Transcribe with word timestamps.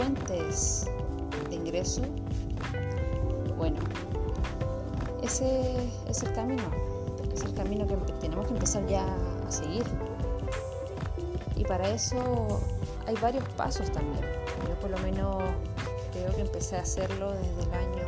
fuentes 0.00 0.86
de 1.50 1.56
ingreso, 1.56 2.00
bueno, 3.58 3.76
ese 5.22 5.90
es 6.08 6.22
el 6.22 6.32
camino, 6.32 6.62
es 7.34 7.42
el 7.42 7.52
camino 7.52 7.86
que 7.86 7.96
tenemos 8.14 8.46
que 8.46 8.54
empezar 8.54 8.86
ya 8.86 9.04
a 9.46 9.52
seguir. 9.52 9.84
Y 11.54 11.64
para 11.64 11.90
eso 11.90 12.62
hay 13.06 13.14
varios 13.16 13.44
pasos 13.58 13.92
también. 13.92 14.24
Yo 14.66 14.74
por 14.80 14.88
lo 14.88 14.98
menos 15.00 15.42
creo 16.12 16.34
que 16.34 16.40
empecé 16.40 16.78
a 16.78 16.80
hacerlo 16.80 17.32
desde 17.32 17.62
el 17.64 17.74
año, 17.74 18.06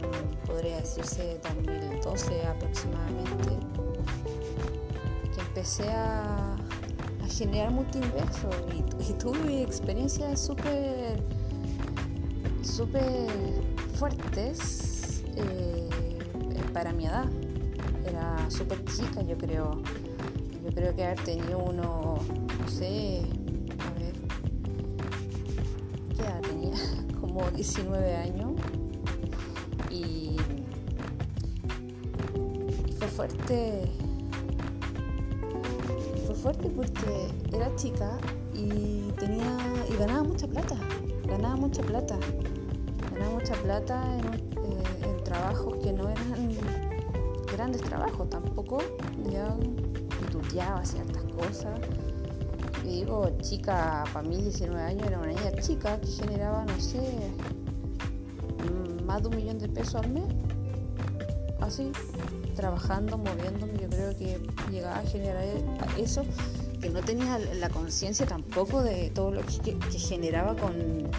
mm, 0.00 0.46
podría 0.48 0.78
decirse 0.78 1.38
2012 1.44 2.46
aproximadamente, 2.46 3.50
que 5.36 5.40
empecé 5.40 5.88
a, 5.88 6.56
generar 7.32 7.70
multiversos 7.70 8.54
y, 8.72 9.10
y 9.10 9.14
tuve 9.14 9.62
experiencias 9.62 10.40
súper 10.40 11.22
súper 12.62 13.28
fuertes 13.94 15.22
eh, 15.36 15.88
para 16.72 16.92
mi 16.92 17.06
edad. 17.06 17.28
Era 18.06 18.50
súper 18.50 18.84
chica, 18.84 19.22
yo 19.22 19.36
creo. 19.36 19.82
Yo 20.64 20.70
creo 20.72 20.94
que 20.94 21.04
haber 21.04 21.20
tenido 21.24 21.58
uno, 21.58 22.18
no 22.60 22.68
sé, 22.68 23.22
a 23.80 23.98
ver, 23.98 24.14
¿qué 26.16 26.22
edad 26.22 26.40
tenía? 26.40 26.76
Como 27.20 27.50
19 27.50 28.16
años. 28.16 28.52
Y 29.90 30.36
fue 32.98 33.08
fuerte. 33.08 34.01
Fue 36.42 36.52
fuerte 36.52 36.68
porque 36.70 37.56
era 37.56 37.72
chica 37.76 38.18
y 38.52 39.12
tenía 39.12 39.56
y 39.88 39.96
ganaba 39.96 40.24
mucha 40.24 40.48
plata. 40.48 40.76
Ganaba 41.28 41.54
mucha 41.54 41.82
plata 41.82 42.18
ganaba 43.12 43.34
mucha 43.34 43.54
plata 43.54 44.18
en, 44.18 44.34
eh, 44.34 45.22
trabajos 45.24 45.76
que 45.76 45.92
no 45.92 46.08
eran 46.08 46.56
grandes 47.52 47.82
trabajos 47.82 48.28
tampoco. 48.28 48.78
Ya 49.30 49.56
estudiaba 50.24 50.84
ciertas 50.84 51.22
cosas. 51.24 51.78
Y 52.84 53.02
digo, 53.02 53.30
chica, 53.40 54.02
para 54.12 54.28
mí 54.28 54.38
19 54.38 54.82
años 54.82 55.06
era 55.06 55.18
una 55.20 55.28
niña 55.28 55.52
chica 55.60 56.00
que 56.00 56.08
generaba, 56.08 56.64
no 56.64 56.80
sé, 56.80 57.30
más 59.06 59.22
de 59.22 59.28
un 59.28 59.36
millón 59.36 59.60
de 59.60 59.68
pesos 59.68 59.94
al 59.94 60.10
mes. 60.10 60.24
Así, 61.60 61.92
trabajando, 62.52 63.18
moviéndome, 63.18 63.74
yo 63.80 63.88
creo 63.88 64.16
que 64.16 64.40
llegaba 64.70 64.98
a 64.98 65.06
generar 65.06 65.44
eso, 65.98 66.24
que 66.80 66.90
no 66.90 67.00
tenía 67.00 67.38
la 67.38 67.68
conciencia 67.68 68.26
tampoco 68.26 68.82
de 68.82 69.10
todo 69.10 69.30
lo 69.30 69.42
que 69.42 69.98
generaba 69.98 70.56
con 70.56 71.10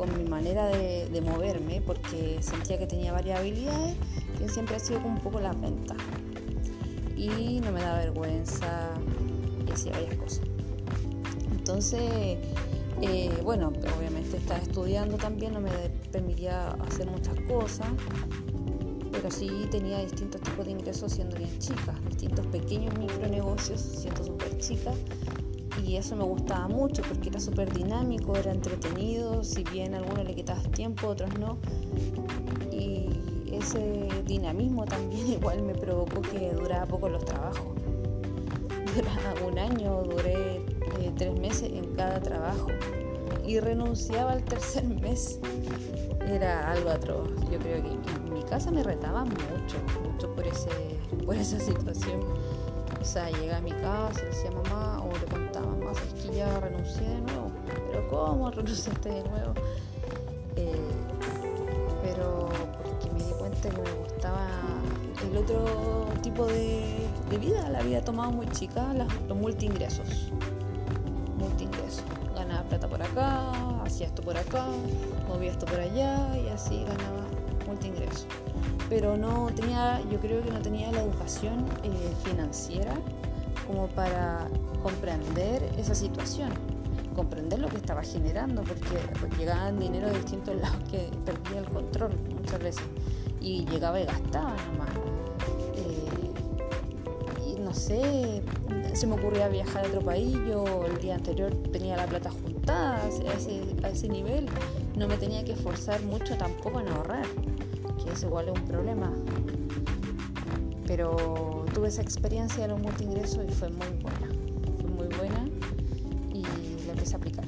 con 0.00 0.16
mi 0.16 0.26
manera 0.26 0.66
de, 0.68 1.20
moverme 1.20 1.82
porque 1.82 2.38
sentía 2.40 2.78
que 2.78 2.86
tenía 2.86 3.12
varias 3.12 3.40
habilidades 3.40 3.94
que 4.38 4.48
siempre 4.48 4.76
ha 4.76 4.78
sido 4.78 5.02
como 5.02 5.16
un 5.16 5.20
poco 5.20 5.40
la 5.40 5.52
venta 5.52 5.94
y 7.14 7.60
no 7.60 7.70
me 7.70 7.82
da 7.82 7.98
vergüenza 7.98 8.94
y 9.68 9.70
hacía 9.70 9.92
varias 9.92 10.14
cosas. 10.14 10.40
Entonces 11.52 12.38
eh, 13.02 13.40
bueno 13.42 13.74
obviamente 13.98 14.38
estaba 14.38 14.58
estudiando 14.58 15.18
también 15.18 15.52
no 15.52 15.60
me 15.60 15.70
permitía 16.10 16.70
hacer 16.88 17.06
muchas 17.06 17.38
cosas 17.40 17.88
pero 19.10 19.30
sí 19.30 19.66
tenía 19.70 19.98
distintos 20.00 20.40
tipos 20.40 20.64
de 20.64 20.72
ingresos 20.72 21.12
siendo 21.12 21.36
bien 21.36 21.58
chica 21.58 21.94
distintos 22.08 22.46
pequeños 22.46 22.96
micronegocios 22.98 23.80
siendo 23.80 24.24
súper 24.24 24.58
chica 24.58 24.92
y 25.86 25.96
eso 25.96 26.16
me 26.16 26.24
gustaba 26.24 26.68
mucho 26.68 27.02
porque 27.02 27.30
era 27.30 27.40
súper 27.40 27.72
dinámico, 27.72 28.36
era 28.36 28.52
entretenido, 28.52 29.42
si 29.44 29.64
bien 29.64 29.94
a 29.94 29.98
algunos 29.98 30.24
le 30.24 30.34
quitabas 30.34 30.70
tiempo, 30.72 31.08
otros 31.08 31.30
no. 31.38 31.58
Y 32.70 33.08
ese 33.52 34.08
dinamismo 34.26 34.84
también 34.84 35.26
igual 35.32 35.62
me 35.62 35.74
provocó 35.74 36.22
que 36.22 36.52
durara 36.52 36.86
poco 36.86 37.08
los 37.08 37.24
trabajos. 37.24 37.66
Duraba 38.94 39.46
un 39.46 39.58
año, 39.58 40.02
duré 40.02 40.56
eh, 40.56 41.12
tres 41.16 41.38
meses 41.38 41.70
en 41.72 41.94
cada 41.94 42.20
trabajo 42.20 42.68
y 43.46 43.60
renunciaba 43.60 44.32
al 44.32 44.44
tercer 44.44 44.84
mes. 44.84 45.38
Era 46.26 46.70
algo 46.70 46.90
atroz. 46.90 47.28
Yo 47.50 47.58
creo 47.58 47.82
que 47.82 48.30
mi 48.30 48.42
casa 48.44 48.70
me 48.70 48.82
retaba 48.82 49.24
mucho, 49.24 49.78
mucho 50.02 50.34
por, 50.34 50.46
ese, 50.46 50.70
por 51.26 51.36
esa 51.36 51.58
situación. 51.58 52.20
O 53.00 53.04
sea, 53.04 53.30
llegué 53.30 53.54
a 53.54 53.60
mi 53.60 53.72
casa, 53.72 54.20
le 54.20 54.26
decía 54.26 54.50
mamá, 54.50 55.02
o 55.02 55.12
le 55.18 55.26
contaba, 55.26 55.66
mamá, 55.66 55.92
es 55.92 56.22
que 56.22 56.36
ya 56.36 56.60
renuncié 56.60 57.08
de 57.08 57.20
nuevo. 57.22 57.50
Pero 57.90 58.08
¿cómo 58.08 58.50
renunciaste 58.50 59.08
de 59.08 59.22
nuevo? 59.24 59.54
Eh, 60.56 60.74
pero 62.02 62.48
porque 62.82 63.10
me 63.12 63.24
di 63.24 63.32
cuenta 63.38 63.70
que 63.70 63.80
me 63.80 63.92
gustaba 63.92 64.48
el 65.22 65.36
otro 65.36 65.64
tipo 66.22 66.46
de, 66.46 67.08
vida, 67.40 67.68
la 67.70 67.78
había 67.78 68.04
tomado 68.04 68.32
muy 68.32 68.46
chica, 68.48 68.92
los 69.28 69.36
multiingresos. 69.36 70.30
Multiingresos. 71.38 72.04
Ganaba 72.34 72.62
plata 72.64 72.88
por 72.88 73.02
acá, 73.02 73.49
hacía 73.90 74.06
esto 74.06 74.22
por 74.22 74.36
acá, 74.36 74.66
movía 75.28 75.50
esto 75.50 75.66
por 75.66 75.80
allá 75.80 76.36
y 76.38 76.48
así 76.48 76.84
ganaba 76.84 77.26
multiingresos 77.66 78.26
pero 78.90 79.16
no 79.16 79.50
tenía, 79.54 80.02
yo 80.10 80.18
creo 80.18 80.42
que 80.42 80.50
no 80.50 80.60
tenía 80.60 80.90
la 80.90 81.02
educación 81.02 81.64
eh, 81.84 82.12
financiera 82.24 82.92
como 83.66 83.86
para 83.86 84.48
comprender 84.82 85.62
esa 85.78 85.94
situación, 85.94 86.50
comprender 87.14 87.60
lo 87.60 87.68
que 87.68 87.76
estaba 87.76 88.02
generando, 88.02 88.62
porque 88.64 88.98
llegaban 89.38 89.78
dinero 89.78 90.08
de 90.08 90.14
distintos 90.14 90.56
lados 90.56 90.80
que 90.90 91.08
perdía 91.24 91.60
el 91.60 91.66
control 91.66 92.10
muchas 92.34 92.58
veces 92.58 92.82
y 93.40 93.64
llegaba 93.66 94.00
y 94.00 94.06
gastaba 94.06 94.56
nomás. 94.72 94.90
Eh, 95.76 96.32
y 97.46 97.60
no 97.60 97.72
sé, 97.72 98.42
se 98.92 99.06
me 99.06 99.14
ocurría 99.14 99.46
viajar 99.46 99.84
a 99.84 99.88
otro 99.88 100.00
país, 100.00 100.36
yo 100.48 100.84
el 100.84 100.98
día 100.98 101.14
anterior 101.14 101.54
tenía 101.70 101.96
la 101.96 102.06
plata 102.06 102.30
a 102.68 103.08
ese, 103.92 104.08
nivel, 104.08 104.46
no 104.96 105.08
me 105.08 105.16
tenía 105.16 105.44
que 105.44 105.52
esforzar 105.52 106.02
mucho 106.02 106.36
tampoco 106.36 106.80
en 106.80 106.88
ahorrar 106.88 107.26
que 108.02 108.12
es 108.12 108.22
igual 108.22 108.50
un 108.50 108.62
problema. 108.64 109.12
Pero 110.86 111.64
tuve 111.72 111.88
esa 111.88 112.02
experiencia 112.02 112.62
de 112.62 112.68
los 112.68 112.80
multiingresos 112.80 113.44
y 113.48 113.52
fue 113.52 113.68
muy 113.70 113.88
buena. 114.02 114.28
Fue 114.80 114.90
muy 114.90 115.16
buena 115.16 115.48
y 116.32 116.42
la 116.86 116.92
empecé 116.92 117.14
a 117.14 117.18
aplicar. 117.18 117.44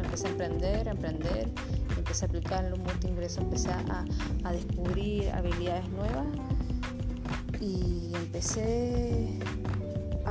Empecé 0.00 0.26
a 0.26 0.30
emprender, 0.30 0.88
a 0.88 0.92
emprender, 0.92 1.48
empecé 1.96 2.24
a 2.24 2.28
aplicar 2.28 2.64
los 2.64 2.78
multiingresos, 2.78 3.38
empecé 3.38 3.70
a, 3.70 4.04
a 4.44 4.52
descubrir 4.52 5.30
habilidades 5.30 5.88
nuevas 5.90 6.26
y 7.60 8.12
empecé 8.14 9.38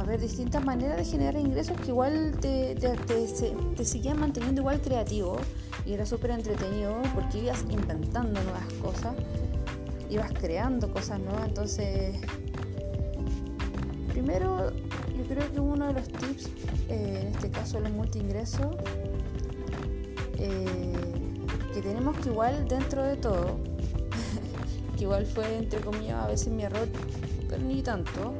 ver 0.07 0.21
distintas 0.21 0.63
maneras 0.63 0.97
de 0.97 1.05
generar 1.05 1.39
ingresos 1.39 1.79
que 1.81 1.89
igual 1.89 2.37
te, 2.39 2.75
te, 2.75 2.89
te, 2.95 3.27
te 3.75 3.85
seguían 3.85 4.19
manteniendo 4.19 4.61
igual 4.61 4.81
creativo 4.81 5.37
y 5.85 5.93
era 5.93 6.05
súper 6.05 6.31
entretenido 6.31 7.01
porque 7.13 7.39
ibas 7.39 7.65
inventando 7.69 8.41
nuevas 8.41 8.73
cosas, 8.81 9.15
ibas 10.09 10.31
creando 10.33 10.91
cosas 10.91 11.19
nuevas, 11.19 11.47
entonces 11.47 12.15
primero 14.09 14.71
yo 15.17 15.23
creo 15.27 15.51
que 15.51 15.59
uno 15.59 15.87
de 15.87 15.93
los 15.93 16.07
tips, 16.07 16.47
eh, 16.89 17.19
en 17.21 17.27
este 17.35 17.49
caso 17.49 17.79
los 17.79 17.91
multiingresos, 17.91 18.75
eh, 20.37 20.93
que 21.73 21.81
tenemos 21.81 22.17
que 22.17 22.29
igual 22.29 22.67
dentro 22.67 23.03
de 23.03 23.17
todo, 23.17 23.57
que 24.97 25.03
igual 25.03 25.25
fue 25.25 25.57
entre 25.57 25.81
comillas 25.81 26.23
a 26.23 26.27
veces 26.27 26.47
mi 26.51 26.63
error, 26.63 26.87
pero 27.49 27.61
ni 27.61 27.81
tanto, 27.81 28.33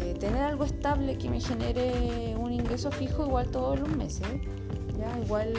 eh, 0.00 0.14
tener 0.18 0.42
algo 0.42 0.64
estable 0.64 1.18
que 1.18 1.28
me 1.28 1.40
genere 1.40 2.36
un 2.38 2.52
ingreso 2.52 2.90
fijo 2.90 3.26
igual 3.26 3.48
todos 3.50 3.78
los 3.80 3.88
meses, 3.88 4.26
ya 4.98 5.18
igual 5.18 5.52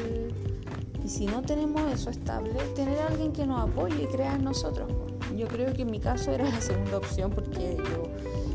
y 1.03 1.07
si 1.07 1.25
no 1.25 1.41
tenemos 1.41 1.81
eso 1.91 2.09
estable, 2.09 2.53
tener 2.75 2.99
alguien 2.99 3.31
que 3.31 3.45
nos 3.45 3.69
apoye 3.69 4.03
y 4.03 4.05
crea 4.07 4.35
en 4.35 4.43
nosotros. 4.43 4.89
Yo 5.35 5.47
creo 5.47 5.73
que 5.73 5.83
en 5.83 5.91
mi 5.91 5.99
caso 5.99 6.31
era 6.31 6.45
la 6.49 6.61
segunda 6.61 6.97
opción 6.97 7.31
porque 7.31 7.77
yo 7.77 8.03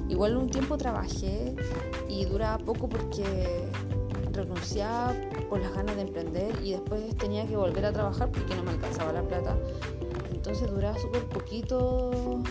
igual 0.08 0.36
un 0.36 0.50
tiempo 0.50 0.76
trabajé 0.76 1.54
y 2.08 2.24
duraba 2.24 2.58
poco 2.58 2.88
porque 2.88 3.68
renunciaba 4.32 5.14
por 5.48 5.60
las 5.60 5.72
ganas 5.74 5.96
de 5.96 6.02
emprender 6.02 6.54
y 6.62 6.72
después 6.72 7.16
tenía 7.16 7.46
que 7.46 7.56
volver 7.56 7.86
a 7.86 7.92
trabajar 7.92 8.30
porque 8.30 8.54
no 8.54 8.62
me 8.62 8.72
alcanzaba 8.72 9.12
la 9.12 9.22
plata. 9.22 9.56
Entonces 10.32 10.70
duraba 10.70 10.98
súper 10.98 11.24
poquito 11.24 12.42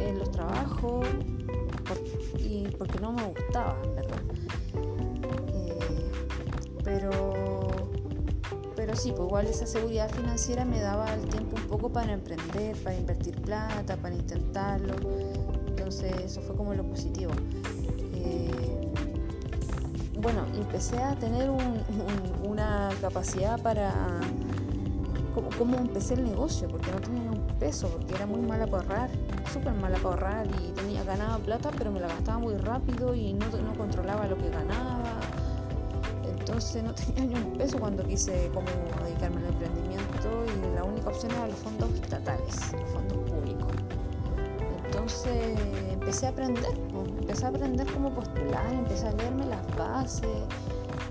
en 0.00 0.18
los 0.18 0.30
trabajos 0.30 1.06
y 2.38 2.68
porque 2.78 2.98
no 3.00 3.12
me 3.12 3.24
gustaba, 3.24 3.80
¿verdad? 3.94 4.20
Eh, 5.54 5.78
pero 6.84 7.10
pero 8.74 8.96
sí, 8.96 9.12
pues 9.12 9.28
igual 9.28 9.46
esa 9.46 9.64
seguridad 9.64 10.10
financiera 10.10 10.64
me 10.64 10.80
daba 10.80 11.14
el 11.14 11.28
tiempo 11.28 11.56
un 11.56 11.68
poco 11.68 11.90
para 11.90 12.12
emprender, 12.12 12.76
para 12.82 12.96
invertir 12.96 13.40
plata, 13.40 13.96
para 13.96 14.14
intentarlo. 14.14 14.96
Entonces 15.68 16.12
eso 16.24 16.40
fue 16.40 16.56
como 16.56 16.74
lo 16.74 16.82
positivo. 16.82 17.30
Eh, 18.14 18.90
bueno, 20.20 20.46
empecé 20.54 20.98
a 20.98 21.14
tener 21.14 21.48
una 22.42 22.90
capacidad 23.00 23.62
para 23.62 24.20
cómo, 25.34 25.76
empecé 25.76 26.14
el 26.14 26.24
negocio, 26.24 26.68
porque 26.68 26.90
no 26.90 27.00
tenía 27.00 27.30
un 27.30 27.46
peso, 27.58 27.88
porque 27.88 28.14
era 28.14 28.26
muy 28.26 28.40
mala 28.40 28.66
para 28.66 28.82
ahorrar, 28.82 29.10
súper 29.52 29.72
mala 29.74 29.96
para 29.98 30.10
ahorrar 30.10 30.46
y 30.46 30.72
tenía 30.72 31.04
ganaba 31.04 31.38
plata, 31.38 31.70
pero 31.76 31.90
me 31.90 32.00
la 32.00 32.08
gastaba 32.08 32.38
muy 32.38 32.56
rápido 32.56 33.14
y 33.14 33.32
no, 33.32 33.46
no 33.46 33.74
controlaba 33.76 34.26
lo 34.26 34.36
que 34.36 34.50
ganaba. 34.50 35.20
Entonces 36.38 36.82
no 36.82 36.94
tenía 36.94 37.24
ni 37.24 37.34
un 37.34 37.52
peso 37.56 37.78
cuando 37.78 38.04
quise 38.04 38.50
como 38.52 38.66
dedicarme 39.04 39.38
al 39.38 39.46
emprendimiento 39.46 40.44
y 40.46 40.74
la 40.74 40.84
única 40.84 41.08
opción 41.08 41.32
era 41.32 41.46
los 41.46 41.56
fondos 41.56 41.90
estatales, 41.94 42.72
los 42.72 42.90
fondos 42.90 43.18
públicos. 43.30 43.72
Entonces 44.86 45.58
empecé 45.90 46.26
a 46.26 46.30
aprender, 46.30 46.72
empecé 47.20 47.46
a 47.46 47.48
aprender 47.48 47.86
cómo 47.92 48.10
postular, 48.12 48.72
empecé 48.72 49.08
a 49.08 49.12
leerme 49.12 49.46
las 49.46 49.76
bases, 49.76 50.26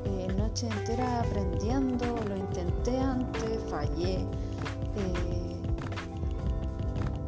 eh, 0.06 0.28
noche 0.38 0.68
entera 0.68 1.22
aprendiendo, 1.22 2.06
lo 2.28 2.36
intenté 2.36 2.98
antes, 3.00 3.51
fallé, 3.72 4.20
eh, 4.98 5.56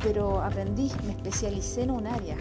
pero 0.04 0.42
aprendí, 0.42 0.92
me 1.06 1.14
especialicé 1.14 1.84
en 1.84 1.92
un 1.92 2.06
área. 2.06 2.36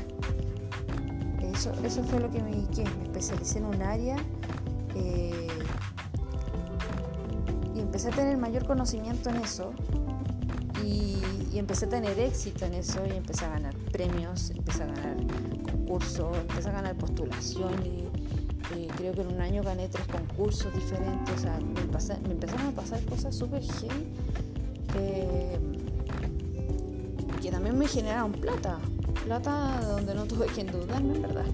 Eso, 1.55 1.73
eso 1.85 2.03
fue 2.03 2.19
lo 2.19 2.31
que 2.31 2.43
me 2.43 2.51
dediqué, 2.51 2.85
me 2.99 3.05
especialicé 3.05 3.59
en 3.59 3.67
un 3.67 3.83
área 3.83 4.17
eh, 4.97 5.49
y 7.75 7.81
empecé 7.81 8.09
a 8.09 8.11
tener 8.11 8.37
mayor 8.37 8.67
conocimiento 8.67 9.31
en 9.31 9.37
eso 9.37 9.73
y, 10.83 11.21
empecé 11.55 11.85
a 11.87 11.91
tener 11.91 12.19
éxito 12.19 12.65
en 12.65 12.75
eso 12.75 13.07
y 13.07 13.17
empecé 13.17 13.45
a 13.45 13.51
ganar 13.51 13.75
premios, 13.93 14.51
empecé 14.51 14.83
a 14.83 14.87
ganar 14.87 15.17
concursos, 15.71 16.37
empecé 16.37 16.71
a 16.71 16.73
ganar 16.73 16.97
postulaciones. 16.97 18.02
Y 18.77 18.87
creo 18.89 19.13
que 19.13 19.23
en 19.23 19.29
un 19.29 19.41
año 19.41 19.63
gané 19.63 19.89
tres 19.89 20.07
concursos 20.07 20.73
diferentes, 20.75 21.35
o 21.35 21.39
sea, 21.39 21.59
me, 21.61 21.81
empezaron 22.33 22.67
a 22.67 22.71
pasar 22.73 23.05
cosas 23.05 23.35
súper 23.35 23.63
heavy 23.63 24.07
que, 24.93 25.59
que 27.41 27.51
también 27.51 27.79
me 27.79 27.87
generaron 27.87 28.33
plata, 28.33 28.79
plata 29.25 29.81
donde 29.83 30.15
no 30.15 30.25
tuve 30.25 30.47
que 30.47 30.63
endeudarme, 30.63 31.17
en 31.17 31.23
verdad. 31.23 31.47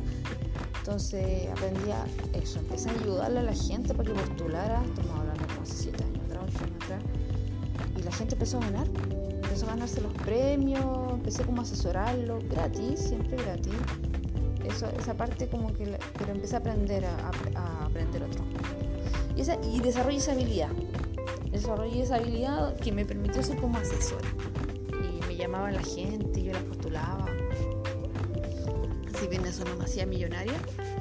Entonces 0.79 1.49
aprendí 1.50 1.91
a 1.91 2.06
eso, 2.32 2.61
empecé 2.61 2.91
a 2.91 2.93
ayudarle 2.93 3.41
a 3.41 3.43
la 3.43 3.55
gente 3.55 3.94
para 3.94 4.09
que 4.09 4.15
postulara, 4.15 4.82
estamos 4.85 5.19
hablando 5.19 5.47
como 5.47 5.62
hace 5.62 5.75
7 5.75 6.05
años 6.05 6.25
atrás, 6.25 6.43
8 6.49 6.65
años 6.65 6.85
atrás, 6.85 7.03
y 7.99 8.03
la 8.03 8.12
gente 8.12 8.35
empezó 8.35 8.56
a 8.56 8.61
ganar, 8.61 8.87
empezó 9.43 9.67
a 9.67 9.69
ganarse 9.69 10.00
los 10.00 10.12
premios, 10.15 11.12
empecé 11.12 11.44
como 11.44 11.61
a 11.61 11.65
asesorarlo, 11.65 12.38
gratis, 12.49 13.00
siempre 13.00 13.37
gratis. 13.37 13.75
Esa 14.69 15.15
parte 15.15 15.49
como 15.49 15.73
que, 15.73 15.99
pero 16.19 16.32
empecé 16.32 16.56
a 16.56 16.59
aprender 16.59 17.05
a, 17.05 17.85
aprender 17.85 18.23
otro. 18.23 18.44
Y, 19.37 19.41
esa, 19.41 19.56
y 19.62 19.81
desarrollé 19.81 20.19
esa 20.19 20.32
habilidad, 20.32 20.70
desarrollé 21.50 22.03
esa 22.03 22.17
habilidad 22.17 22.76
que 22.76 22.93
me 22.93 23.05
permitió 23.05 23.43
ser 23.43 23.59
como 23.59 23.79
asesora. 23.79 24.29
Y 24.93 25.26
me 25.26 25.37
llamaba 25.37 25.70
la 25.70 25.82
gente, 25.82 26.43
yo 26.43 26.53
la 26.53 26.61
postulaba. 26.61 27.26
Si 29.19 29.26
bien 29.26 29.44
eso 29.47 29.65
no 29.65 29.76
me 29.76 29.85
hacía 29.85 30.06
millonaria, 30.06 30.55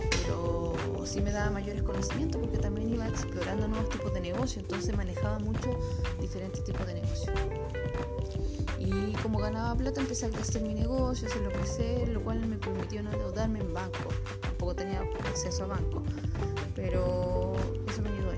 pero 0.10 0.74
sí 1.08 1.22
me 1.22 1.32
daba 1.32 1.50
mayores 1.52 1.84
conocimientos 1.84 2.42
porque 2.42 2.58
también 2.58 2.90
iba 2.90 3.08
explorando 3.08 3.68
nuevos 3.68 3.90
tipos 3.90 4.14
de 4.14 4.20
negocio, 4.20 4.62
entonces 4.62 4.96
manejaba 4.96 5.40
mucho 5.40 5.80
diferentes 6.20 6.64
tipos 6.64 6.86
de 6.86 6.96
negocio. 6.96 7.32
Y 8.88 9.12
como 9.22 9.40
ganaba 9.40 9.76
plata 9.76 10.00
empecé 10.00 10.28
a 10.28 10.30
crecer 10.30 10.62
mi 10.62 10.74
negocio, 10.74 11.28
hacerlo 11.28 11.52
crecer, 11.52 12.08
lo 12.08 12.24
cual 12.24 12.46
me 12.46 12.56
permitió 12.56 13.04
no 13.04 13.12
endeudarme 13.12 13.60
en 13.60 13.74
banco. 13.74 14.10
Tampoco 14.40 14.76
tenía 14.76 15.02
acceso 15.26 15.66
a 15.66 15.68
banco, 15.68 16.04
pero 16.74 17.54
eso 17.90 18.02
me 18.02 18.10
ayudó. 18.10 18.32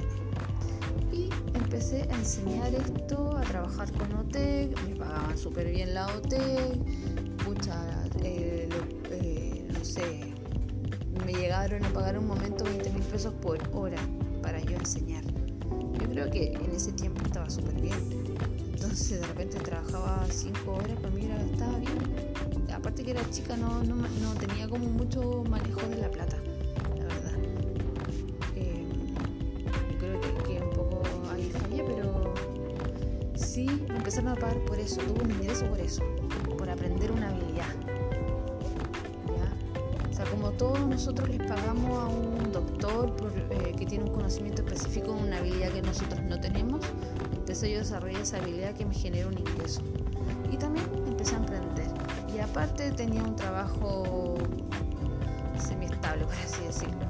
Y 1.12 1.30
empecé 1.54 2.01
a 2.12 2.16
enseñar 2.16 2.74
esto, 2.74 3.38
a 3.38 3.42
trabajar 3.42 3.92
con 3.94 4.12
OTEC, 4.13 4.75
me 4.88 4.96
pagaban 4.96 5.38
súper 5.38 5.69
bien 5.69 5.94
la 5.94 6.07
OTEC, 6.07 6.80
eh, 8.24 8.69
eh, 9.12 9.68
no 9.72 9.86
sé, 9.86 10.34
me 11.25 11.34
llegaron 11.34 11.86
a 11.86 11.90
pagar 11.90 12.18
un 12.18 12.28
momento 12.28 12.63
20 12.63 12.90
mil 12.92 13.04
pesos 13.04 13.34
por 13.36 13.60
hora 13.74 14.00
para 14.42 14.60
yo 14.62 14.78
enseñar. 14.78 15.24
Yo 16.00 16.10
creo 16.10 16.30
que 16.30 16.54
en 16.54 16.71
ese 16.75 16.92
tiempo 16.92 17.21
estaba 17.25 17.50
súper 17.50 17.80
bien. 17.81 17.98
Entonces 18.74 19.19
de 19.21 19.27
repente 19.27 19.60
trabajaba 19.60 20.25
5 20.30 20.71
horas, 20.71 20.98
para 21.01 21.10
mí 21.10 21.25
era, 21.25 21.42
estaba 21.42 21.77
bien. 21.77 21.98
Aparte 22.74 23.04
que 23.04 23.12
era 23.12 23.30
chica, 23.30 23.57
no, 23.57 23.83
no, 23.83 23.95
no 23.95 24.33
tenía 24.39 24.68
como 24.68 24.86
mucho 24.86 25.44
manejo 25.50 25.81
de 25.88 25.98
la 25.98 26.10
plata, 26.10 26.38
la 26.98 27.04
verdad. 27.04 27.33
Eh, 28.56 28.86
yo 29.92 29.98
creo 29.98 30.19
que, 30.44 30.63
un 30.63 30.69
poco 30.71 31.01
ahí 31.31 31.51
fallé, 31.51 31.83
pero 31.83 32.33
sí 33.36 33.66
me 33.89 33.98
empezaron 33.98 34.30
a 34.30 34.36
pagar 34.36 34.60
por 34.66 34.80
eso, 34.80 35.01
tuve 35.01 35.24
un 35.24 35.31
ingreso 35.31 35.66
por 35.66 35.80
eso, 35.80 36.04
por 36.57 36.69
aprender 36.69 37.12
una 37.12 37.30
habilidad 37.30 37.75
como 40.30 40.51
todos 40.51 40.80
nosotros 40.88 41.27
les 41.30 41.39
pagamos 41.39 41.98
a 41.98 42.07
un 42.07 42.29
doctor 42.61 43.13
eh, 43.50 43.73
que 43.77 43.85
tiene 43.85 44.06
un 44.06 44.11
conocimiento 44.11 44.61
específico, 44.61 45.11
una 45.11 45.38
habilidad 45.38 45.69
que 45.69 45.81
nosotros 45.81 46.21
no 46.23 46.39
tenemos, 46.39 46.81
empecé 47.33 47.71
yo 47.71 47.77
a 47.77 47.79
desarrollar 47.81 48.21
esa 48.21 48.38
habilidad 48.38 48.73
que 48.73 48.85
me 48.85 48.94
genera 48.94 49.27
un 49.27 49.38
ingreso. 49.38 49.81
Y 50.51 50.57
también 50.57 50.85
empecé 51.07 51.35
a 51.35 51.39
emprender. 51.39 51.88
Y 52.33 52.39
aparte 52.39 52.91
tenía 52.91 53.23
un 53.23 53.35
trabajo 53.35 54.35
semiestable, 55.67 56.25
por 56.25 56.33
así 56.35 56.63
decirlo. 56.63 57.06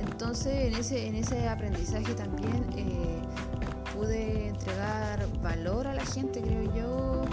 Entonces 0.00 0.66
en 0.66 0.74
ese, 0.74 1.06
en 1.06 1.14
ese 1.16 1.48
aprendizaje 1.48 2.14
también 2.14 2.66
eh, 2.76 3.20
pude 3.94 4.48
entregar 4.48 5.26
valor 5.42 5.86
a 5.86 5.94
la 5.94 6.04
gente, 6.04 6.40
creo 6.40 6.74
yo 6.74 7.24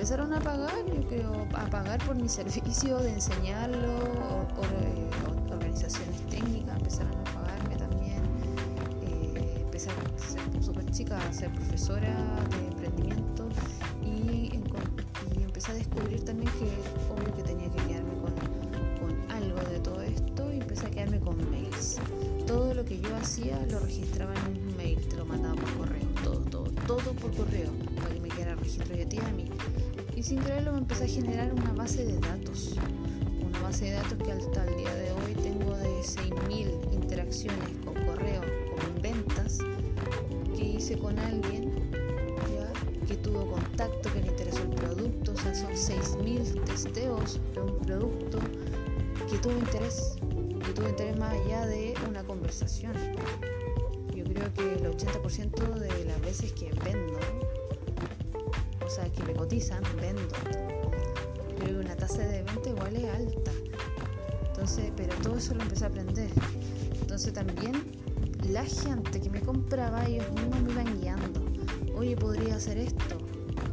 empezaron 0.00 0.32
a 0.32 0.40
pagar, 0.40 0.82
yo 0.86 1.06
creo, 1.08 1.46
a 1.52 1.66
pagar 1.66 2.02
por 2.06 2.16
mi 2.16 2.26
servicio 2.26 2.96
de 3.00 3.12
enseñarlo, 3.12 3.98
por 4.56 4.64
chica, 10.90 11.18
a 11.18 11.32
ser 11.32 11.50
profesora 11.52 12.14
de 12.50 12.66
emprendimiento 12.68 13.48
y, 14.04 14.50
empecé 15.40 15.72
a 15.72 15.74
descubrir 15.74 16.24
también 16.24 16.50
que 16.52 16.66
obvio 17.12 17.34
que 17.36 17.42
tenía 17.42 17.70
que 17.70 17.82
quedarme 17.86 18.14
con, 18.14 18.32
con 18.98 19.30
algo 19.30 19.60
de 19.68 19.78
todo 19.80 20.00
esto 20.00 20.52
y 20.52 20.60
empecé 20.60 20.86
a 20.86 20.90
quedarme 20.90 21.20
con 21.20 21.36
mails. 21.50 21.98
Todo 22.46 22.72
lo 22.72 22.84
que 22.84 22.98
yo 23.00 23.14
hacía 23.16 23.60
lo 23.70 23.78
registraba 23.80 24.32
en 24.34 24.68
un 24.68 24.76
mail, 24.76 24.98
te 25.06 25.16
lo 25.16 25.26
mandaba 25.26 25.56
por 25.56 25.72
correo, 25.76 26.08
todo, 26.24 26.40
todo, 26.40 26.64
todo 26.86 27.12
por 27.12 27.34
correo, 27.34 27.70
para 27.96 28.14
que 28.14 28.20
me 28.20 28.28
quedara 28.28 28.54
registro 28.54 28.96
de 28.96 29.06
ti 29.06 29.18
a 29.18 29.32
mí 29.32 29.50
y 30.20 30.22
sin 30.22 30.38
creerlo 30.38 30.72
me 30.72 30.78
empecé 30.80 31.04
a 31.04 31.08
generar 31.08 31.50
una 31.54 31.72
base 31.72 32.04
de 32.04 32.18
datos. 32.18 32.74
Una 33.42 33.58
base 33.60 33.86
de 33.86 33.92
datos 33.92 34.18
que 34.22 34.32
hasta 34.32 34.66
el 34.66 34.76
día 34.76 34.94
de 34.94 35.12
hoy 35.12 35.34
tengo 35.42 35.74
de 35.76 36.00
6.000 36.00 36.92
interacciones 36.92 37.79
con 40.98 41.18
alguien 41.18 41.72
que 43.06 43.16
tuvo 43.16 43.46
contacto, 43.46 44.12
que 44.12 44.20
le 44.20 44.28
interesó 44.28 44.62
el 44.62 44.70
producto. 44.70 45.32
O 45.32 45.36
sea, 45.36 45.54
son 45.54 45.72
6.000 45.72 46.64
testeos 46.64 47.40
de 47.54 47.60
un 47.60 47.78
producto 47.80 48.38
que 49.28 49.38
tuvo 49.38 49.58
interés, 49.58 50.16
que 50.64 50.72
tuvo 50.72 50.88
interés 50.88 51.18
más 51.18 51.32
allá 51.32 51.66
de 51.66 51.94
una 52.08 52.22
conversación. 52.22 52.92
Yo 54.14 54.24
creo 54.24 54.52
que 54.54 54.74
el 54.74 54.84
80% 54.84 55.74
de 55.74 56.04
las 56.04 56.20
veces 56.20 56.52
que 56.52 56.70
vendo 56.84 57.18
o 58.90 58.92
sea, 58.92 59.08
que 59.08 59.22
me 59.22 59.34
cotizan, 59.34 59.84
vendo. 60.00 60.34
Creo 61.58 61.78
que 61.78 61.86
una 61.86 61.94
tasa 61.94 62.22
de 62.26 62.42
venta 62.42 62.70
igual 62.70 62.96
es 62.96 63.04
alta. 63.04 63.52
Entonces, 64.48 64.90
pero 64.96 65.14
todo 65.22 65.36
eso 65.36 65.54
lo 65.54 65.62
empecé 65.62 65.84
a 65.84 65.86
aprender. 65.86 66.28
Entonces 67.00 67.32
también 67.32 67.99
la 68.50 68.64
gente 68.64 69.20
que 69.20 69.30
me 69.30 69.40
compraba, 69.40 70.04
ellos 70.06 70.26
mismos 70.32 70.60
me 70.62 70.72
iban 70.72 71.00
guiando. 71.00 71.40
Oye, 71.96 72.16
podría 72.16 72.56
hacer 72.56 72.78
esto. 72.78 73.16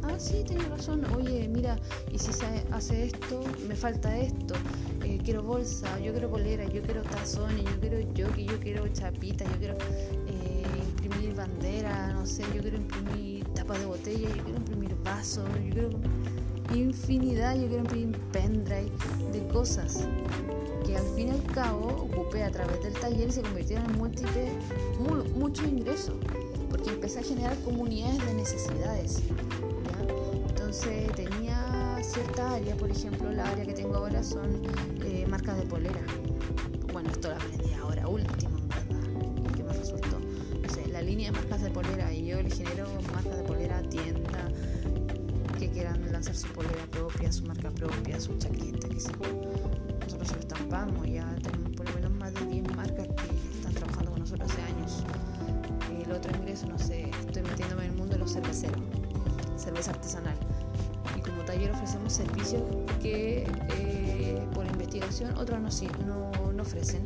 Ah, 0.02 0.18
sí, 0.18 0.44
tienes 0.46 0.68
razón. 0.68 1.04
Oye, 1.16 1.48
mira, 1.48 1.76
y 2.12 2.18
si 2.18 2.32
se 2.32 2.46
hace 2.72 3.06
esto, 3.06 3.42
me 3.66 3.74
falta 3.74 4.16
esto. 4.16 4.54
Eh, 5.02 5.18
quiero 5.24 5.42
bolsa, 5.42 5.98
yo 6.00 6.12
quiero 6.12 6.30
polera, 6.30 6.64
yo 6.64 6.82
quiero 6.82 7.02
tazones, 7.02 7.64
yo 7.64 7.80
quiero 7.80 7.98
jockey, 8.16 8.46
yo 8.46 8.60
quiero 8.60 8.86
chapita, 8.88 9.44
yo 9.44 9.58
quiero 9.58 9.74
eh, 10.26 10.64
imprimir 11.02 11.34
bandera, 11.34 12.12
no 12.12 12.26
sé, 12.26 12.42
yo 12.54 12.60
quiero 12.60 12.76
imprimir 12.76 13.44
tapa 13.54 13.78
de 13.78 13.86
botella, 13.86 14.28
yo 14.28 14.42
quiero 14.42 14.58
imprimir 14.58 14.96
vasos, 15.02 15.44
yo 15.66 15.72
quiero 15.72 15.90
infinidad, 16.74 17.54
yo 17.54 17.68
quiero 17.68 17.78
imprimir 17.78 18.18
pendrive 18.32 18.92
de 19.32 19.46
cosas 19.48 20.06
que 20.88 20.96
al 20.96 21.06
fin 21.14 21.28
y 21.28 21.30
al 21.32 21.42
cabo 21.52 22.08
ocupé 22.10 22.42
a 22.44 22.50
través 22.50 22.82
del 22.82 22.94
taller 22.94 23.30
se 23.30 23.42
convirtieron 23.42 23.90
en 23.90 23.98
múltiples, 23.98 24.52
muchos 25.36 25.66
ingresos, 25.66 26.14
porque 26.70 26.88
empecé 26.88 27.20
a 27.20 27.22
generar 27.22 27.56
comunidades 27.58 28.24
de 28.24 28.34
necesidades. 28.34 29.22
Entonces 30.48 31.12
tenía 31.12 31.98
cierta 32.02 32.54
área, 32.54 32.74
por 32.76 32.90
ejemplo, 32.90 33.30
la 33.30 33.50
área 33.50 33.66
que 33.66 33.74
tengo 33.74 33.96
ahora 33.96 34.22
son 34.22 34.62
eh, 35.04 35.26
marcas 35.28 35.58
de 35.58 35.66
polera. 35.66 36.00
Bueno, 36.90 37.10
esto 37.10 37.28
lo 37.28 37.36
aprendí 37.36 37.72
ahora 37.74 38.08
último, 38.08 38.58
verdad, 38.68 39.56
que 39.56 39.62
me 39.62 39.72
resultó. 39.74 40.18
La 40.90 41.02
línea 41.02 41.30
de 41.30 41.36
marcas 41.36 41.62
de 41.62 41.70
polera 41.70 42.12
y 42.12 42.26
yo 42.26 42.42
le 42.42 42.50
genero 42.50 42.88
marcas 43.12 43.36
de 43.36 43.44
polera 43.44 43.78
a 43.78 43.82
tienda 43.82 44.48
que 45.58 45.68
quieran 45.70 46.10
lanzar 46.10 46.34
su 46.34 46.48
polera 46.48 46.86
propia, 46.90 47.30
su 47.30 47.44
marca 47.44 47.70
propia, 47.70 48.18
su 48.18 48.36
chaqueta, 48.38 48.88
que 48.88 48.98
sé 48.98 49.12
Nosotros 50.14 50.40
estampamos, 50.40 51.06
ya 51.06 51.26
tenemos 51.42 51.72
por 51.76 51.88
lo 51.88 51.94
menos 51.94 52.12
más 52.12 52.34
de 52.34 52.46
10 52.46 52.76
marcas 52.76 53.06
que 53.06 53.56
están 53.58 53.74
trabajando 53.74 54.10
con 54.12 54.20
nosotros 54.20 54.50
hace 54.50 54.62
años. 54.62 55.04
El 56.04 56.12
otro 56.12 56.36
ingreso, 56.36 56.66
no 56.66 56.78
sé, 56.78 57.10
estoy 57.26 57.42
metiéndome 57.42 57.84
en 57.84 57.90
el 57.92 57.96
mundo 57.96 58.14
de 58.14 58.18
los 58.20 58.32
cerveceros, 58.32 58.80
cerveza 59.56 59.90
artesanal 59.90 60.36
taller 61.48 61.70
ofrecemos 61.70 62.12
servicios 62.12 62.62
que 63.00 63.46
eh, 63.70 64.46
por 64.52 64.66
investigación 64.66 65.34
otros 65.38 65.58
no, 66.06 66.30
no, 66.52 66.62
ofrecen 66.62 67.02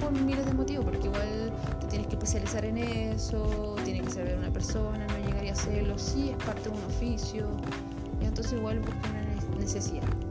por 0.00 0.12
miles 0.12 0.46
de 0.46 0.54
motivos, 0.54 0.84
porque 0.84 1.08
igual 1.08 1.52
te 1.80 1.86
tienes 1.88 2.06
que 2.06 2.14
especializar 2.14 2.64
en 2.64 2.78
eso, 2.78 3.74
tiene 3.84 4.02
que 4.02 4.10
saber 4.10 4.38
una 4.38 4.52
persona, 4.52 5.04
no 5.08 5.26
llegaría 5.26 5.50
a 5.50 5.54
hacerlo, 5.54 5.98
sí 5.98 6.30
es 6.30 6.44
parte 6.44 6.70
de 6.70 6.76
un 6.76 6.84
oficio, 6.84 7.48
y 8.20 8.26
entonces 8.26 8.52
igual 8.52 8.78
busca 8.78 9.00
una 9.10 9.58
necesidad. 9.58 10.25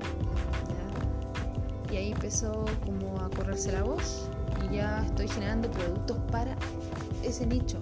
Y 1.92 1.98
ahí 1.98 2.12
empezó 2.12 2.65
como 2.86 3.20
a 3.22 3.30
correrse 3.30 3.72
la 3.72 3.84
voz 3.84 4.30
y 4.70 4.75
ya 4.75 5.04
estoy 5.06 5.27
generando 5.27 5.70
productos 5.72 6.18
para 6.32 6.56
ese 7.24 7.46
nicho, 7.46 7.80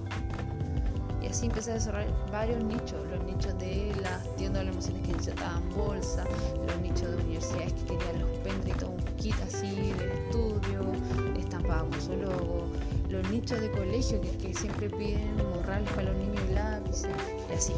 así 1.34 1.48
empecé 1.48 1.72
a 1.72 1.74
desarrollar 1.74 2.14
varios 2.32 2.64
nichos, 2.64 3.04
los 3.12 3.24
nichos 3.24 3.58
de 3.58 3.92
las 4.04 4.24
tiendas 4.36 4.62
de 4.64 4.70
almacenes 4.70 5.02
que 5.02 5.14
necesitaban 5.14 5.68
bolsa, 5.76 6.26
los 6.68 6.80
nichos 6.80 7.10
de 7.10 7.18
universidades 7.24 7.74
que 7.74 7.98
querían 7.98 8.20
los 8.20 8.30
pendritos, 8.44 8.90
un 8.90 9.16
kit 9.16 9.34
así 9.44 9.94
de 9.94 10.14
estudio, 10.14 10.92
estampados 11.40 11.90
con 11.90 12.02
su 12.02 12.16
logo, 12.18 12.68
los 13.10 13.28
nichos 13.32 13.60
de 13.60 13.72
colegio 13.72 14.22
que, 14.22 14.54
siempre 14.54 14.92
piden 14.92 15.36
morrales 15.38 15.90
para 15.90 16.12
los 16.12 16.18
niños 16.18 16.44
y 16.52 16.54
lápices, 16.54 17.10
y 17.50 17.54
así. 17.54 17.74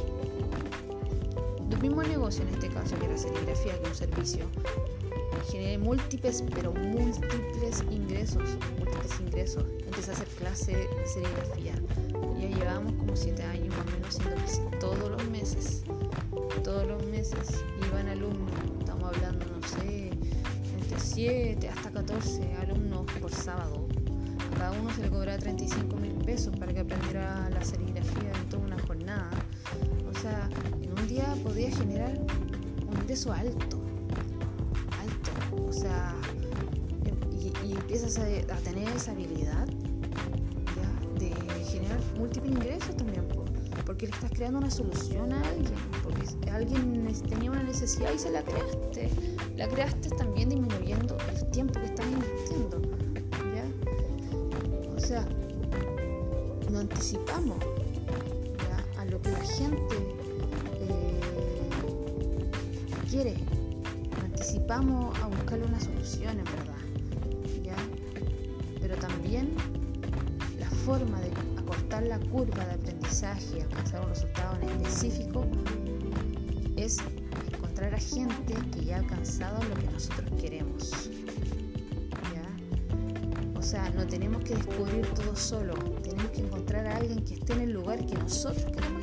Del 1.69 1.81
mismo 1.81 2.03
negocio 2.03 2.43
en 2.43 2.55
este 2.55 2.67
caso, 2.67 2.99
que 2.99 3.05
era 3.05 3.17
serigrafía, 3.17 3.79
que 3.81 3.87
un 3.87 3.95
servicio, 3.95 4.45
generé 5.45 5.77
múltiples, 5.77 6.43
pero 6.53 6.73
múltiples 6.73 7.83
ingresos, 7.91 8.57
múltiples 8.77 9.19
ingresos. 9.19 9.65
Empecé 9.85 10.11
a 10.11 10.13
hacer 10.13 10.27
clase 10.27 10.71
de 10.75 11.07
serigrafía. 11.07 11.73
Ya 12.39 12.47
llevábamos 12.47 12.93
como 12.93 13.15
siete 13.15 13.43
años 13.43 13.69
más 13.69 13.85
o 13.87 13.91
menos 13.91 14.07
haciendo 14.09 14.35
clases 14.35 14.79
todos 14.79 15.09
los 15.09 15.29
meses. 15.29 15.83
Todos 16.63 16.87
los 16.87 17.05
meses 17.07 17.63
iban 17.87 18.07
alumnos, 18.07 18.51
estamos 18.79 19.15
hablando, 19.15 19.45
no 19.45 19.67
sé, 19.67 20.09
entre 20.79 20.99
7 20.99 21.69
hasta 21.69 21.91
14 21.91 22.53
alumnos 22.61 23.05
por 23.21 23.31
sábado. 23.31 23.87
A 24.51 24.57
cada 24.57 24.71
uno 24.71 24.91
se 24.93 25.01
le 25.01 25.09
cobraba 25.09 25.37
35 25.37 25.95
mil 25.97 26.13
pesos 26.13 26.55
para 26.57 26.73
que 26.73 26.79
aprendiera 26.79 27.49
la 27.49 27.63
serigrafía 27.63 28.31
en 28.33 28.49
toda 28.49 28.63
una 28.63 28.79
jornada. 28.79 29.29
O 30.09 30.19
sea, 30.19 30.49
en 30.81 30.91
un 30.91 31.07
día 31.07 31.35
podía 31.43 31.69
generar 31.71 32.19
un 32.87 33.01
ingreso 33.01 33.31
alto 33.31 33.84
sea, 35.71 36.15
y, 37.31 37.73
empiezas 37.73 38.17
a, 38.17 38.23
tener 38.63 38.89
esa 38.95 39.11
habilidad 39.11 39.67
de 41.19 41.29
generar 41.65 41.99
múltiples 42.17 42.51
ingresos 42.51 42.95
también, 42.97 43.25
porque 43.85 44.07
le 44.07 44.13
estás 44.13 44.31
creando 44.31 44.59
una 44.59 44.71
solución 44.71 45.31
a 45.33 45.41
alguien, 45.41 45.75
porque 46.03 46.49
alguien 46.49 47.07
tenía 47.29 47.51
una 47.51 47.63
necesidad 47.63 48.11
y 48.13 48.19
se 48.19 48.31
la 48.31 48.41
creaste. 48.43 49.09
La 49.55 49.67
creaste 49.67 50.09
también 50.09 50.49
disminuyendo 50.49 51.17
el 51.33 51.51
tiempo 51.51 51.79
que 51.79 51.85
estás 51.85 52.05
invirtiendo. 52.05 52.81
O 54.95 54.99
sea, 54.99 55.27
no 56.71 56.79
anticipamos 56.79 57.57
a 58.97 59.05
lo 59.05 59.21
que 59.21 59.31
la 59.31 59.41
gente 59.41 59.95
eh, 60.79 61.19
quiere 63.09 63.35
vamos 64.67 65.17
a 65.19 65.27
buscarle 65.27 65.65
una 65.65 65.79
solución, 65.79 66.39
en 66.39 66.45
verdad. 66.45 66.73
Pero 68.81 68.95
también 68.97 69.51
la 70.59 70.69
forma 70.69 71.19
de 71.19 71.31
acortar 71.57 72.03
la 72.03 72.19
curva 72.19 72.63
de 72.65 72.73
aprendizaje 72.73 73.57
y 73.57 73.61
alcanzar 73.61 74.01
un 74.01 74.09
resultado 74.09 74.61
en 74.61 74.69
específico 74.69 75.47
es 76.75 76.99
encontrar 77.51 77.95
a 77.95 77.97
gente 77.97 78.53
que 78.71 78.85
ya 78.85 78.97
ha 78.97 78.99
alcanzado 78.99 79.63
lo 79.63 79.73
que 79.75 79.87
nosotros 79.87 80.29
queremos. 80.39 81.09
O 83.57 83.67
sea, 83.67 83.89
no 83.89 84.05
tenemos 84.05 84.43
que 84.43 84.53
descubrir 84.53 85.07
todo 85.15 85.35
solo, 85.35 85.73
tenemos 86.03 86.29
que 86.29 86.41
encontrar 86.41 86.85
a 86.85 86.97
alguien 86.97 87.25
que 87.25 87.33
esté 87.33 87.53
en 87.53 87.61
el 87.61 87.71
lugar 87.71 88.05
que 88.05 88.13
nosotros 88.13 88.63
queremos 88.65 88.94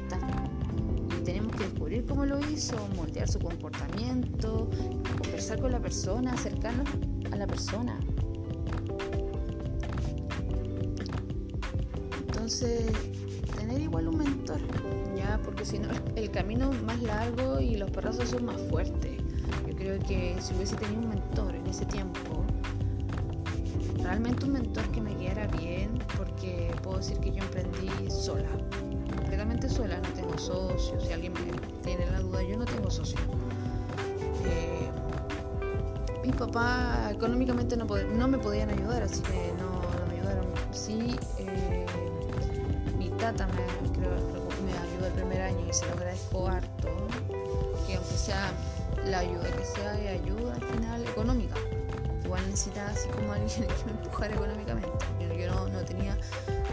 hizo, 2.52 2.76
moldear 2.96 3.28
su 3.28 3.38
comportamiento, 3.38 4.68
conversar 5.18 5.60
con 5.60 5.72
la 5.72 5.80
persona, 5.80 6.32
acercarnos 6.32 6.88
a 7.30 7.36
la 7.36 7.46
persona. 7.46 7.98
Entonces, 12.26 12.90
tener 13.56 13.80
igual 13.80 14.08
un 14.08 14.18
mentor, 14.18 14.60
ya, 15.16 15.40
porque 15.44 15.64
si 15.64 15.78
no, 15.78 15.88
el 16.16 16.30
camino 16.30 16.72
es 16.72 16.82
más 16.82 17.00
largo 17.02 17.60
y 17.60 17.76
los 17.76 17.90
perrazos 17.90 18.28
son 18.28 18.44
más 18.44 18.60
fuertes. 18.68 19.18
Yo 19.66 19.76
creo 19.76 19.98
que 20.00 20.36
si 20.40 20.54
hubiese 20.54 20.76
tenido 20.76 21.00
un 21.00 21.08
mentor 21.08 21.54
en 21.54 21.66
ese 21.66 21.86
tiempo, 21.86 22.44
realmente 24.02 24.44
un 24.44 24.52
mentor 24.52 24.84
que 24.90 25.00
me 25.00 25.14
guiara 25.16 25.46
bien, 25.46 25.98
porque 26.16 26.74
puedo 26.82 26.98
decir 26.98 27.18
que 27.18 27.32
yo 27.32 27.42
emprendí 27.42 27.88
sola, 28.10 28.50
completamente 29.32 29.68
sola, 29.70 29.96
no 29.96 30.08
tengo 30.10 30.36
socios. 30.36 31.04
Si 31.04 31.10
alguien 31.10 31.32
tiene 31.82 32.04
la 32.10 32.20
duda, 32.20 32.42
yo 32.42 32.58
no 32.58 32.66
tengo 32.66 32.90
socios 32.90 33.20
mi 36.22 36.30
papá 36.30 37.10
económicamente 37.10 37.76
no, 37.76 37.84
no 37.84 38.28
me 38.28 38.38
podían 38.38 38.70
ayudar, 38.70 39.02
así 39.02 39.20
que 39.22 39.52
no, 39.58 39.80
me 40.06 40.20
ayudaron. 40.20 40.46
Sí, 40.70 41.16
eh, 41.38 41.84
mi 42.96 43.08
tata 43.10 43.48
me 43.48 43.62
ayudó 44.72 45.06
el 45.06 45.12
primer 45.14 45.42
año 45.42 45.66
y 45.68 45.72
se 45.72 45.84
lo 45.86 45.92
agradezco 45.94 46.46
harto, 46.46 46.88
que 47.86 47.96
aunque 47.96 48.14
sea 48.14 48.52
la 49.04 49.18
ayuda 49.18 49.50
que 49.50 49.64
sea, 49.64 49.92
de 49.94 50.08
ayuda 50.10 50.54
al 50.54 50.62
final 50.62 51.04
económica. 51.04 51.56
Igual 52.24 52.46
necesitaba 52.48 52.90
así 52.90 53.08
como 53.08 53.32
alguien 53.32 53.48
que 53.66 53.84
me 53.86 53.90
empujara 53.92 54.34
económicamente. 54.34 55.06
Yo 55.36 55.52
no, 55.52 55.68
no 55.68 55.84
tenía 55.84 56.16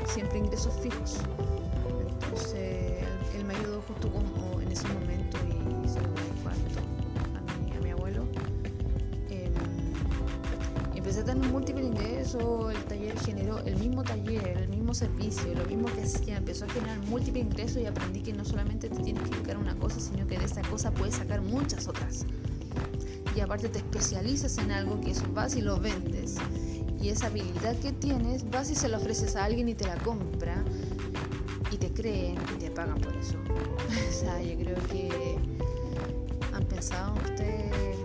siempre 0.06 0.38
ingresos 0.38 0.74
fijos. 0.80 1.18
Él 3.36 3.46
me 3.46 3.56
ayudó 3.56 3.82
justo 3.82 4.10
como 4.10 4.62
en 4.62 4.72
ese 4.72 4.88
momento 4.88 5.38
y 5.48 5.88
se 5.88 6.00
lo 6.02 6.08
agradezco 6.08 6.50
harto. 6.50 6.90
un 11.38 11.52
múltiple 11.52 11.84
ingresos, 11.84 12.74
el 12.74 12.84
taller 12.86 13.20
generó 13.20 13.60
el 13.60 13.76
mismo 13.78 14.04
taller, 14.04 14.58
el 14.58 14.70
mismo 14.70 14.94
servicio, 14.94 15.54
lo 15.54 15.66
mismo 15.66 15.88
que 15.94 16.02
hacía, 16.02 16.38
empezó 16.38 16.66
a 16.66 16.70
generar 16.70 16.98
múltiples 17.08 17.46
ingresos 17.46 17.82
y 17.82 17.86
aprendí 17.86 18.22
que 18.22 18.34
no 18.34 18.46
solamente 18.46 18.90
te 18.90 19.02
tienes 19.04 19.24
que 19.24 19.30
dedicar 19.32 19.58
a 19.58 19.60
una 19.60 19.76
cosa, 19.76 20.00
sino 20.00 20.26
que 20.26 20.38
de 20.38 20.46
esa 20.46 20.62
cosa 20.64 20.92
puedes 20.92 21.16
sacar 21.16 21.42
muchas 21.42 21.88
otras. 21.88 22.26
Y 23.36 23.42
aparte 23.42 23.70
te 23.70 23.80
especializas 23.80 24.58
en 24.58 24.72
algo 24.72 25.00
que 25.02 25.12
eso 25.12 25.24
vas 25.34 25.56
y 25.56 25.62
lo 25.62 25.80
vendes. 25.80 26.36
Y 27.02 27.10
esa 27.10 27.28
habilidad 27.28 27.78
que 27.78 27.92
tienes, 27.92 28.50
vas 28.50 28.70
y 28.72 28.76
se 28.76 28.90
la 28.90 28.98
ofreces 28.98 29.36
a 29.36 29.46
alguien 29.46 29.70
y 29.70 29.76
te 29.76 29.86
la 29.86 29.96
compra 29.98 30.64
te 31.80 31.92
creen 31.92 32.38
y 32.56 32.60
te 32.60 32.72
pagan 32.72 33.00
por 33.00 33.16
eso. 33.16 33.38
o 34.10 34.14
sea, 34.14 34.42
yo 34.42 34.58
creo 34.58 34.78
que 34.88 35.38
han 36.54 36.66
pensado 36.66 37.16
ustedes 37.16 38.00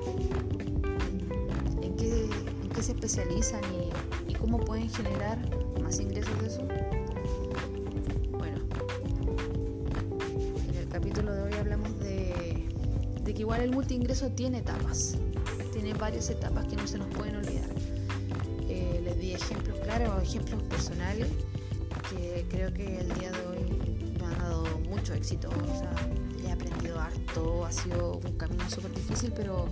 se 2.84 2.92
especializan 2.92 3.62
y, 4.28 4.34
cómo 4.34 4.60
pueden 4.60 4.90
generar 4.90 5.38
más 5.82 5.98
ingresos 6.00 6.38
de 6.38 6.48
eso? 6.48 6.60
Bueno, 8.30 8.58
en 10.68 10.74
el 10.76 10.88
capítulo 10.90 11.32
de 11.32 11.42
hoy 11.44 11.54
hablamos 11.54 11.98
de, 12.00 12.68
que 13.24 13.40
igual 13.40 13.62
el 13.62 13.70
multiingreso 13.70 14.28
tiene 14.32 14.58
etapas, 14.58 15.16
tiene 15.72 15.94
varias 15.94 16.28
etapas 16.28 16.66
que 16.66 16.76
no 16.76 16.86
se 16.86 16.98
nos 16.98 17.08
pueden 17.08 17.36
olvidar. 17.36 17.70
Eh, 18.68 19.00
les 19.02 19.18
di 19.18 19.32
ejemplos 19.32 19.78
claros, 19.78 20.22
ejemplos 20.22 20.62
personales 20.64 21.28
que 22.10 22.46
creo 22.50 22.72
que 22.72 23.00
el 23.00 23.08
día 23.14 23.30
de 23.32 23.46
hoy 23.46 24.18
me 24.18 24.26
han 24.26 24.38
dado 24.38 24.64
mucho 24.88 25.14
éxito. 25.14 25.48
O 25.48 25.78
sea, 25.78 25.94
he 26.44 26.52
aprendido 26.52 27.00
harto, 27.00 27.64
ha 27.64 27.72
sido 27.72 28.20
un 28.24 28.32
camino 28.36 28.68
súper 28.68 28.92
difícil, 28.94 29.32
pero 29.34 29.68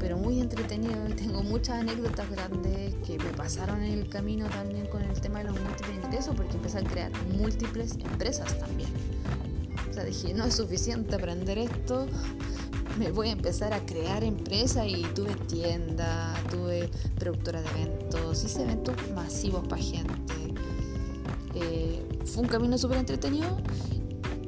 pero 0.00 0.16
muy 0.16 0.40
entretenido 0.40 0.94
tengo 1.16 1.42
muchas 1.42 1.80
anécdotas 1.80 2.30
grandes 2.30 2.94
que 3.06 3.18
me 3.18 3.30
pasaron 3.36 3.82
en 3.82 3.98
el 3.98 4.08
camino 4.08 4.46
también 4.48 4.86
con 4.86 5.02
el 5.02 5.20
tema 5.20 5.40
de 5.40 5.46
los 5.46 5.60
múltiples 5.60 5.96
ingresos 5.96 6.34
porque 6.34 6.56
empecé 6.56 6.78
a 6.78 6.84
crear 6.84 7.12
múltiples 7.36 7.92
empresas 7.92 8.58
también. 8.58 8.90
O 9.90 9.92
sea, 9.92 10.04
dije, 10.04 10.32
no 10.34 10.44
es 10.44 10.54
suficiente 10.54 11.16
aprender 11.16 11.58
esto, 11.58 12.06
me 12.98 13.10
voy 13.10 13.28
a 13.28 13.32
empezar 13.32 13.72
a 13.72 13.84
crear 13.84 14.24
empresa 14.24 14.86
y 14.86 15.02
tuve 15.14 15.34
tienda, 15.46 16.34
tuve 16.50 16.90
productora 17.18 17.60
de 17.62 17.68
eventos, 17.70 18.44
hice 18.44 18.62
eventos 18.62 18.94
masivos 19.14 19.66
para 19.66 19.82
gente. 19.82 20.47
Eh, 21.60 22.02
fue 22.24 22.42
un 22.42 22.48
camino 22.48 22.78
súper 22.78 22.98
entretenido, 22.98 23.56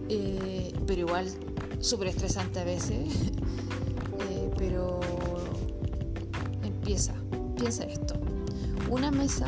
eh, 0.09 0.73
pero 0.87 1.01
igual 1.01 1.29
súper 1.81 2.09
estresante 2.09 2.61
a 2.61 2.65
veces. 2.65 3.09
Eh, 4.29 4.51
pero 4.59 5.01
empieza, 6.63 7.15
piensa 7.57 7.85
esto. 7.85 8.15
Una 8.91 9.11
mesa 9.11 9.47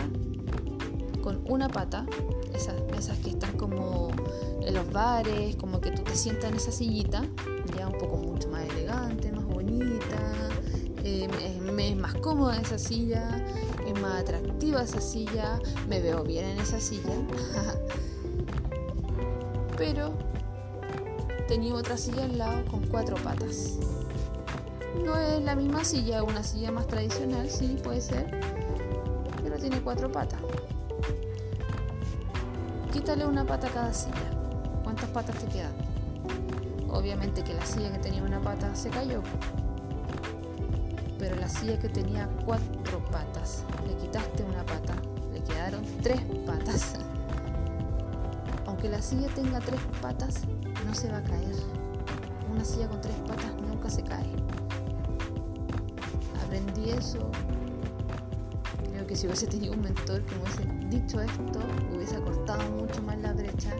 con 1.22 1.40
una 1.48 1.68
pata, 1.68 2.06
esas 2.54 2.74
mesas 2.90 3.18
que 3.18 3.30
están 3.30 3.56
como 3.56 4.10
en 4.62 4.74
los 4.74 4.90
bares, 4.90 5.56
como 5.56 5.80
que 5.80 5.90
tú 5.90 6.02
te 6.02 6.14
sientas 6.16 6.50
en 6.50 6.56
esa 6.56 6.72
sillita, 6.72 7.22
ya 7.76 7.88
un 7.88 7.98
poco 7.98 8.16
mucho 8.16 8.48
más 8.48 8.66
elegante, 8.70 9.30
más 9.30 9.44
bonita, 9.44 10.32
eh, 11.04 11.28
es 11.78 11.96
más 11.96 12.14
cómoda 12.14 12.60
esa 12.60 12.78
silla, 12.78 13.44
más 14.02 14.20
atractiva 14.20 14.82
esa 14.82 15.00
silla, 15.00 15.58
me 15.88 16.00
veo 16.00 16.24
bien 16.24 16.44
en 16.44 16.58
esa 16.58 16.80
silla. 16.80 17.12
Pero 19.78 20.12
tenía 21.48 21.74
otra 21.74 21.96
silla 21.96 22.24
al 22.24 22.36
lado 22.36 22.64
con 22.66 22.86
cuatro 22.86 23.16
patas. 23.16 23.78
No 25.04 25.16
es 25.16 25.42
la 25.42 25.56
misma 25.56 25.84
silla, 25.84 26.22
una 26.22 26.42
silla 26.42 26.70
más 26.70 26.86
tradicional, 26.86 27.48
sí, 27.48 27.78
puede 27.82 28.02
ser, 28.02 28.38
pero 29.42 29.56
tiene 29.56 29.80
cuatro 29.80 30.12
patas. 30.12 30.38
Quítale 32.92 33.24
una 33.24 33.46
pata 33.46 33.68
a 33.68 33.70
cada 33.70 33.94
silla. 33.94 34.30
¿Cuántas 34.84 35.08
patas 35.08 35.36
te 35.36 35.46
quedan? 35.46 35.72
Obviamente 36.90 37.42
que 37.42 37.54
la 37.54 37.64
silla 37.64 37.90
que 37.90 37.98
tenía 37.98 38.22
una 38.22 38.40
pata 38.40 38.74
se 38.74 38.90
cayó. 38.90 39.22
Pero 41.18 41.36
la 41.36 41.48
silla 41.48 41.78
que 41.78 41.88
tenía 41.88 42.28
cuatro 42.44 43.02
patas, 43.10 43.31
le 43.86 43.96
quitaste 43.96 44.44
una 44.44 44.64
pata, 44.64 44.94
le 45.32 45.42
quedaron 45.42 45.84
tres 46.02 46.20
patas. 46.46 46.94
Aunque 48.66 48.88
la 48.88 49.02
silla 49.02 49.28
tenga 49.34 49.58
tres 49.60 49.80
patas, 50.00 50.42
no 50.86 50.94
se 50.94 51.10
va 51.10 51.18
a 51.18 51.22
caer. 51.22 51.56
Una 52.50 52.64
silla 52.64 52.88
con 52.88 53.00
tres 53.00 53.16
patas 53.26 53.52
nunca 53.68 53.90
se 53.90 54.02
cae. 54.02 54.26
Aprendí 56.44 56.90
eso. 56.90 57.30
Creo 58.92 59.06
que 59.06 59.16
si 59.16 59.26
hubiese 59.26 59.46
tenido 59.46 59.72
un 59.72 59.80
mentor 59.80 60.22
que 60.22 60.34
me 60.36 60.42
hubiese 60.42 60.86
dicho 60.88 61.20
esto, 61.20 61.60
hubiese 61.94 62.20
cortado 62.20 62.70
mucho 62.70 63.02
más 63.02 63.18
la 63.18 63.32
brecha 63.32 63.74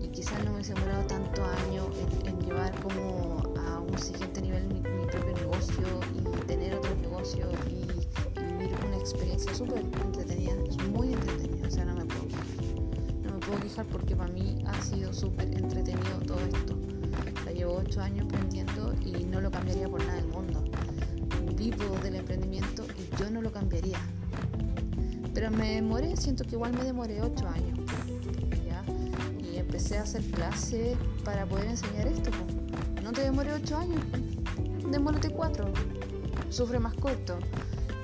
y 0.00 0.08
quizás 0.08 0.44
no 0.44 0.52
hubiese 0.52 0.74
demorado 0.74 1.04
tanto 1.06 1.42
años 1.44 1.86
en, 2.24 2.38
llevar 2.40 2.78
como 2.80 3.42
a 3.58 3.80
un 3.80 3.98
siguiente 3.98 4.40
nivel 4.42 4.68
mi, 4.68 4.80
propio 4.80 5.34
negocio 5.34 5.86
y 6.14 6.46
tener 6.46 6.74
otro 6.74 6.94
negocio 6.96 7.48
y, 7.68 7.85
experiencia 9.10 9.54
súper 9.54 9.78
entretenida, 9.78 10.54
muy 10.92 11.12
entretenida, 11.12 11.68
o 11.68 11.70
sea, 11.70 11.84
no 11.84 11.94
me 11.94 12.04
puedo 12.04 12.26
No 13.24 13.34
me 13.34 13.38
puedo 13.38 13.60
quejar 13.60 13.86
porque 13.86 14.16
para 14.16 14.32
mí 14.32 14.64
ha 14.66 14.82
sido 14.82 15.12
súper 15.12 15.48
entretenido 15.56 16.18
todo 16.26 16.40
esto. 16.40 16.76
Ya 17.44 17.52
llevo 17.52 17.76
ocho 17.76 18.00
años 18.00 18.26
aprendiendo 18.26 18.94
y 19.04 19.24
no 19.24 19.40
lo 19.40 19.50
cambiaría 19.50 19.88
por 19.88 20.04
nada 20.04 20.16
del 20.16 20.28
mundo. 20.28 20.64
Vivo 21.56 21.96
del 22.02 22.16
emprendimiento 22.16 22.84
y 22.98 23.20
yo 23.20 23.30
no 23.30 23.40
lo 23.40 23.52
cambiaría 23.52 23.98
pero 25.36 25.50
me 25.50 25.74
demoré, 25.74 26.16
siento 26.16 26.44
que 26.44 26.52
igual 26.54 26.72
me 26.72 26.82
demoré 26.82 27.20
8 27.20 27.46
años. 27.46 27.78
¿ya? 28.66 28.82
Y 29.44 29.58
empecé 29.58 29.98
a 29.98 30.02
hacer 30.04 30.22
clases 30.30 30.96
para 31.26 31.44
poder 31.44 31.66
enseñar 31.66 32.06
esto. 32.06 32.30
No 33.02 33.12
te 33.12 33.20
demoré 33.20 33.52
8 33.52 33.76
años, 33.76 34.00
demórate 34.90 35.28
4. 35.28 35.66
Sufre 36.48 36.78
más 36.78 36.94
corto. 36.94 37.38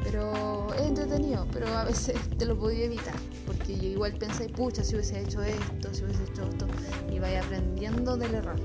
Pero 0.02 0.72
es 0.74 0.82
entretenido, 0.82 1.46
pero 1.52 1.68
a 1.68 1.84
veces 1.84 2.16
te 2.38 2.44
lo 2.44 2.58
podía 2.58 2.84
evitar. 2.84 3.14
Porque 3.46 3.76
yo 3.76 3.88
igual 3.88 4.14
pensé, 4.14 4.48
pucha, 4.48 4.82
si 4.82 4.94
hubiese 4.94 5.20
hecho 5.20 5.42
esto, 5.42 5.92
si 5.92 6.04
hubiese 6.04 6.24
hecho 6.24 6.42
esto, 6.42 6.66
y 7.10 7.18
vaya 7.18 7.42
aprendiendo 7.42 8.16
del 8.16 8.34
error. 8.34 8.60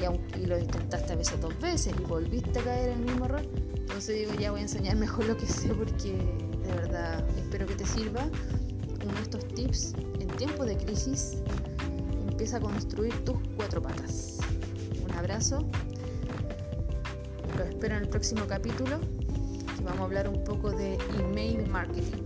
Y, 0.00 0.40
y 0.40 0.46
lo 0.46 0.58
intentaste 0.58 1.12
a 1.12 1.16
veces 1.16 1.40
dos 1.40 1.58
veces 1.60 1.94
y 1.96 2.02
volviste 2.02 2.58
a 2.58 2.64
caer 2.64 2.90
en 2.90 2.98
el 3.00 3.04
mismo 3.04 3.26
error. 3.26 3.42
Entonces 3.76 4.16
digo, 4.16 4.32
ya 4.34 4.50
voy 4.50 4.60
a 4.60 4.62
enseñar 4.64 4.96
mejor 5.06 5.26
lo 5.26 5.36
que 5.36 5.46
sé 5.46 5.68
porque 5.74 6.12
de 6.12 6.72
verdad 6.72 7.24
espero 7.36 7.66
que 7.66 7.74
te 7.74 7.86
sirva 7.86 8.28
uno 9.04 9.14
de 9.14 9.22
estos 9.22 9.46
tips 9.48 9.94
en 10.20 10.28
tiempo 10.36 10.64
de 10.64 10.76
crisis. 10.76 11.38
Empieza 12.28 12.56
a 12.56 12.60
construir 12.60 13.12
tus 13.24 13.36
cuatro 13.56 13.82
patas. 13.82 14.38
Un 15.04 15.12
abrazo. 15.12 15.64
Lo 17.56 17.64
espero 17.64 17.96
en 17.96 18.02
el 18.02 18.08
próximo 18.08 18.46
capítulo. 18.46 18.98
Vamos 19.84 20.00
a 20.00 20.04
hablar 20.04 20.28
un 20.28 20.44
poco 20.44 20.70
de 20.70 20.96
email 21.18 21.66
marketing. 21.68 22.22